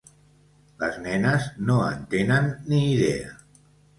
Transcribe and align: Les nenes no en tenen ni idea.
Les 0.83 0.95
nenes 1.03 1.45
no 1.67 1.75
en 1.89 2.01
tenen 2.15 2.49
ni 2.71 2.83
idea. 2.97 3.29